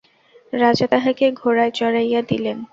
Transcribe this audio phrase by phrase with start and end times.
[0.53, 2.57] রাজা তাহাকে ঘোড়ায় চড়াইয়া দিলেন।